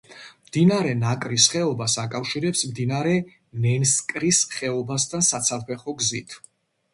მდინარე 0.51 0.93
ნაკრის 1.01 1.43
ხეობას 1.55 1.97
აკავშირებს 2.03 2.63
მდინარე 2.69 3.13
ნენსკრის 3.67 4.41
ხეობასთან 4.55 5.27
საცალფეხო 5.29 5.97
გზით. 6.03 6.37